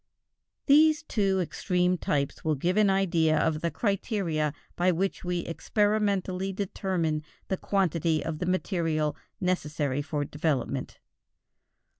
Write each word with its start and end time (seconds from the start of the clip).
These 0.65 1.03
two 1.03 1.39
extreme 1.41 1.95
types 1.95 2.43
will 2.43 2.55
give 2.55 2.75
an 2.75 2.89
idea 2.89 3.37
of 3.37 3.61
the 3.61 3.69
criteria 3.69 4.51
by 4.75 4.91
which 4.91 5.23
we 5.23 5.41
experimentally 5.41 6.51
determine 6.51 7.21
the 7.49 7.57
quantity 7.57 8.25
of 8.25 8.39
the 8.39 8.47
material 8.47 9.15
necessary 9.39 10.01
for 10.01 10.25
development. 10.25 10.99